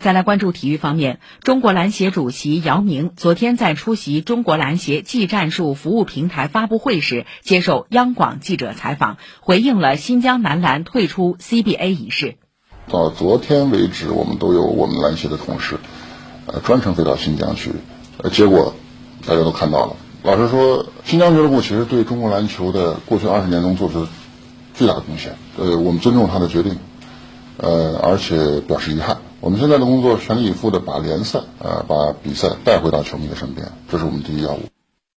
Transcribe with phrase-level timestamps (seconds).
[0.00, 12.36] 再来关注体育方面，中国篮协主席姚明昨天在出席中国篮协技战术服务平台发布会时，接受央广记者采访，回应了新疆男篮退出 CBA 一事。
[12.88, 15.76] 到昨天为止，我们都有我们篮协的同事，
[16.46, 17.72] 呃，专程飞到新疆去，
[18.22, 18.74] 呃，结果
[19.26, 19.96] 大家都看到了。
[20.22, 24.06] 老实说，新疆俱乐部其实对中国篮球的过去二十年中做出
[24.72, 26.78] 巨大的贡献，呃，我们尊重他的决定，
[27.58, 29.18] 呃，而且表示遗憾。
[29.40, 34.60] 我们现在的工作全力以赴的把联赛，呃，把比赛带回到球迷的身边，这是我们第一要务。